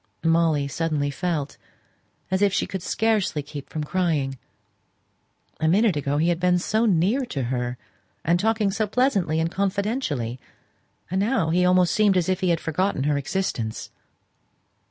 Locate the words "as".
2.31-2.41, 12.17-12.29